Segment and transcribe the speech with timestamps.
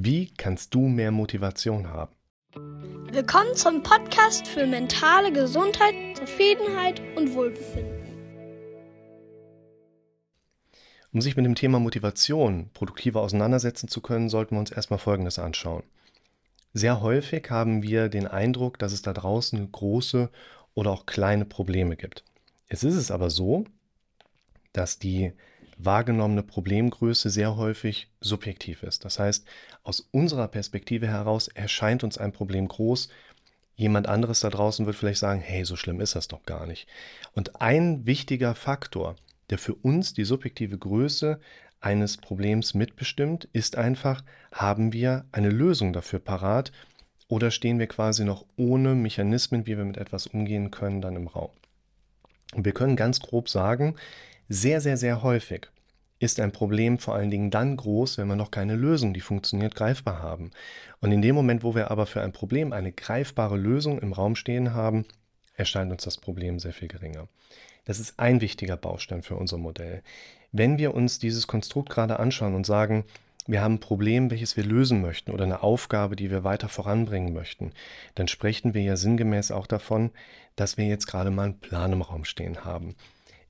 [0.00, 2.14] Wie kannst du mehr Motivation haben?
[3.10, 7.98] Willkommen zum Podcast für mentale Gesundheit, Zufriedenheit und Wohlbefinden.
[11.12, 15.40] Um sich mit dem Thema Motivation produktiver auseinandersetzen zu können, sollten wir uns erstmal Folgendes
[15.40, 15.82] anschauen.
[16.72, 20.30] Sehr häufig haben wir den Eindruck, dass es da draußen große
[20.74, 22.22] oder auch kleine Probleme gibt.
[22.68, 23.64] Es ist es aber so,
[24.72, 25.32] dass die
[25.78, 29.04] wahrgenommene Problemgröße sehr häufig subjektiv ist.
[29.04, 29.46] Das heißt,
[29.84, 33.08] aus unserer Perspektive heraus erscheint uns ein Problem groß.
[33.76, 36.88] Jemand anderes da draußen wird vielleicht sagen, hey, so schlimm ist das doch gar nicht.
[37.32, 39.14] Und ein wichtiger Faktor,
[39.50, 41.38] der für uns die subjektive Größe
[41.80, 46.72] eines Problems mitbestimmt, ist einfach, haben wir eine Lösung dafür parat
[47.28, 51.28] oder stehen wir quasi noch ohne Mechanismen, wie wir mit etwas umgehen können, dann im
[51.28, 51.50] Raum.
[52.54, 53.94] Und wir können ganz grob sagen,
[54.48, 55.68] sehr, sehr, sehr häufig
[56.20, 59.74] ist ein Problem vor allen Dingen dann groß, wenn wir noch keine Lösung, die funktioniert,
[59.74, 60.50] greifbar haben.
[61.00, 64.34] Und in dem Moment, wo wir aber für ein Problem eine greifbare Lösung im Raum
[64.34, 65.04] stehen haben,
[65.54, 67.28] erscheint uns das Problem sehr viel geringer.
[67.84, 70.02] Das ist ein wichtiger Baustein für unser Modell.
[70.50, 73.04] Wenn wir uns dieses Konstrukt gerade anschauen und sagen,
[73.46, 77.32] wir haben ein Problem, welches wir lösen möchten oder eine Aufgabe, die wir weiter voranbringen
[77.32, 77.72] möchten,
[78.14, 80.10] dann sprechen wir ja sinngemäß auch davon,
[80.56, 82.94] dass wir jetzt gerade mal einen Plan im Raum stehen haben.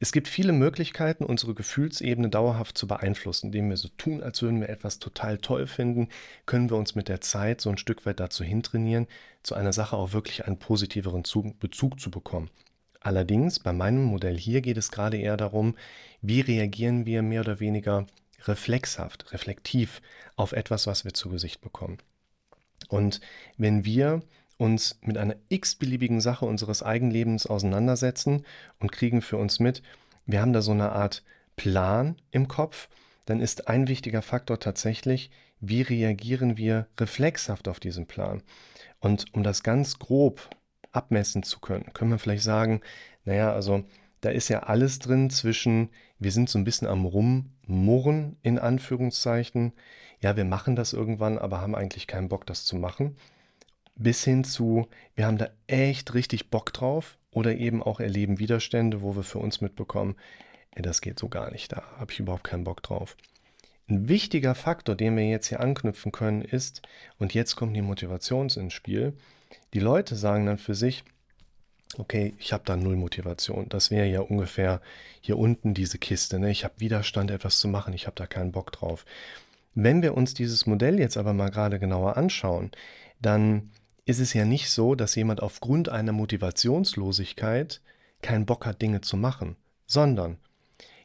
[0.00, 3.46] Es gibt viele Möglichkeiten, unsere Gefühlsebene dauerhaft zu beeinflussen.
[3.46, 6.08] Indem wir so tun, als würden wir etwas total toll finden,
[6.46, 9.08] können wir uns mit der Zeit so ein Stück weit dazu hintrainieren,
[9.42, 11.24] zu einer Sache auch wirklich einen positiveren
[11.58, 12.50] Bezug zu bekommen.
[13.00, 15.76] Allerdings, bei meinem Modell hier geht es gerade eher darum,
[16.20, 18.06] wie reagieren wir mehr oder weniger
[18.44, 20.00] reflexhaft, reflektiv
[20.36, 21.98] auf etwas, was wir zu Gesicht bekommen.
[22.88, 23.20] Und
[23.56, 24.22] wenn wir
[24.58, 28.44] uns mit einer x-beliebigen Sache unseres Eigenlebens auseinandersetzen
[28.80, 29.82] und kriegen für uns mit,
[30.26, 31.24] wir haben da so eine Art
[31.56, 32.88] Plan im Kopf,
[33.24, 38.42] dann ist ein wichtiger Faktor tatsächlich, wie reagieren wir reflexhaft auf diesen Plan.
[39.00, 40.50] Und um das ganz grob
[40.92, 42.80] abmessen zu können, können wir vielleicht sagen,
[43.24, 43.84] naja, also
[44.20, 49.72] da ist ja alles drin zwischen, wir sind so ein bisschen am Rummurren in Anführungszeichen,
[50.20, 53.16] ja, wir machen das irgendwann, aber haben eigentlich keinen Bock, das zu machen
[53.98, 59.02] bis hin zu, wir haben da echt richtig Bock drauf oder eben auch erleben Widerstände,
[59.02, 60.16] wo wir für uns mitbekommen,
[60.70, 63.16] ey, das geht so gar nicht, da habe ich überhaupt keinen Bock drauf.
[63.88, 66.82] Ein wichtiger Faktor, den wir jetzt hier anknüpfen können, ist,
[67.18, 69.14] und jetzt kommt die Motivation ins Spiel,
[69.74, 71.04] die Leute sagen dann für sich,
[71.96, 73.68] okay, ich habe da null Motivation.
[73.68, 74.80] Das wäre ja ungefähr
[75.20, 76.38] hier unten diese Kiste.
[76.38, 76.50] Ne?
[76.50, 79.06] Ich habe Widerstand, etwas zu machen, ich habe da keinen Bock drauf.
[79.74, 82.70] Wenn wir uns dieses Modell jetzt aber mal gerade genauer anschauen,
[83.20, 83.70] dann
[84.08, 87.82] ist es ja nicht so, dass jemand aufgrund einer Motivationslosigkeit
[88.22, 90.38] keinen Bock hat, Dinge zu machen, sondern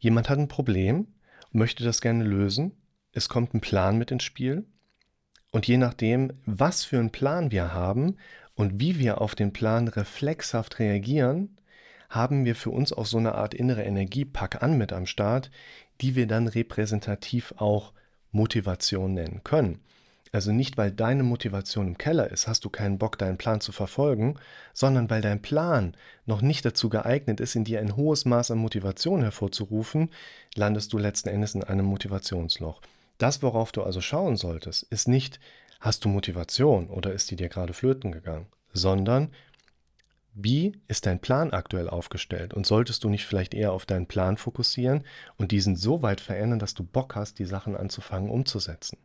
[0.00, 1.06] jemand hat ein Problem,
[1.52, 2.72] möchte das gerne lösen,
[3.12, 4.66] es kommt ein Plan mit ins Spiel
[5.52, 8.16] und je nachdem, was für einen Plan wir haben
[8.56, 11.56] und wie wir auf den Plan reflexhaft reagieren,
[12.10, 15.52] haben wir für uns auch so eine Art innere Energiepack an mit am Start,
[16.00, 17.92] die wir dann repräsentativ auch
[18.32, 19.82] Motivation nennen können.
[20.32, 23.72] Also nicht, weil deine Motivation im Keller ist, hast du keinen Bock, deinen Plan zu
[23.72, 24.36] verfolgen,
[24.72, 25.94] sondern weil dein Plan
[26.26, 30.10] noch nicht dazu geeignet ist, in dir ein hohes Maß an Motivation hervorzurufen,
[30.54, 32.80] landest du letzten Endes in einem Motivationsloch.
[33.16, 35.40] Das, worauf du also schauen solltest, ist nicht,
[35.80, 39.30] hast du Motivation oder ist die dir gerade flöten gegangen, sondern
[40.34, 44.36] wie ist dein Plan aktuell aufgestellt und solltest du nicht vielleicht eher auf deinen Plan
[44.36, 45.04] fokussieren
[45.36, 48.98] und diesen so weit verändern, dass du Bock hast, die Sachen anzufangen umzusetzen.